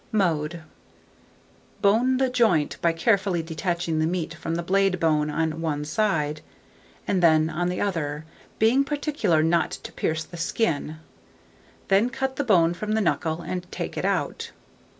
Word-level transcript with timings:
Mode. 0.11 0.63
Bone 1.83 2.17
the 2.17 2.27
joint 2.27 2.77
by 2.81 2.91
carefully 2.91 3.43
detaching 3.43 3.99
the 3.99 4.07
meat 4.07 4.33
from 4.33 4.55
the 4.55 4.63
blade 4.63 4.99
bone 4.99 5.29
on 5.29 5.61
one 5.61 5.85
side, 5.85 6.41
and 7.07 7.21
then 7.21 7.51
on 7.51 7.69
the 7.69 7.79
other, 7.81 8.25
being 8.57 8.83
particular 8.83 9.43
not 9.43 9.69
to 9.69 9.91
pierce 9.91 10.23
the 10.23 10.37
skin; 10.37 10.95
then 11.89 12.09
cut 12.09 12.37
the 12.37 12.43
bone 12.43 12.73
from 12.73 12.93
the 12.93 12.99
knuckle, 13.01 13.43
and 13.43 13.71
take 13.71 13.95
it 13.95 14.03
out. 14.03 14.49